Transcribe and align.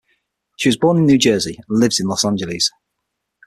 She 0.57 0.67
was 0.67 0.77
born 0.77 0.97
in 0.97 1.05
New 1.05 1.19
Jersey 1.19 1.57
and 1.69 1.77
lives 1.79 1.99
in 1.99 2.07
Los 2.07 2.25
Angeles. 2.25 2.71